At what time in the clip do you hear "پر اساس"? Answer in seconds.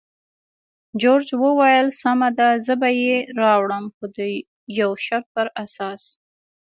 5.35-6.01